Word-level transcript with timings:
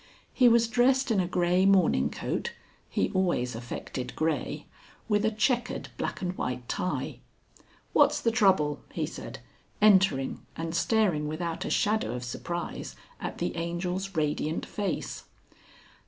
He 0.33 0.49
was 0.49 0.67
dressed 0.67 1.11
in 1.11 1.19
a 1.19 1.27
grey 1.27 1.63
morning 1.63 2.09
coat 2.09 2.53
(he 2.89 3.11
always 3.11 3.53
affected 3.53 4.15
grey), 4.15 4.65
with 5.07 5.23
a 5.23 5.29
chequered 5.29 5.89
black 5.97 6.23
and 6.23 6.35
white 6.35 6.67
tie. 6.67 7.19
"What's 7.93 8.19
the 8.19 8.31
trouble?" 8.31 8.81
he 8.93 9.05
said, 9.05 9.37
entering 9.79 10.43
and 10.55 10.73
staring 10.73 11.27
without 11.27 11.65
a 11.65 11.69
shadow 11.69 12.15
of 12.15 12.23
surprise 12.23 12.95
at 13.19 13.37
the 13.37 13.55
Angel's 13.55 14.15
radiant 14.15 14.65
face. 14.65 15.25